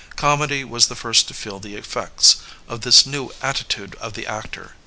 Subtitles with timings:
[0.15, 4.73] Comedy was the first to feel the effects of this new attitude of the actor.